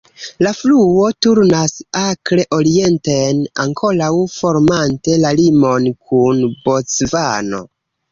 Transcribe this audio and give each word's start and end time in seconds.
La 0.45 0.51
fluo 0.59 1.09
turnas 1.25 1.73
akre 2.03 2.45
orienten, 2.59 3.43
ankoraŭ 3.65 4.07
formante 4.37 5.19
la 5.27 5.35
limon 5.41 5.87
kun 6.09 6.41
Bocvano. 6.65 7.61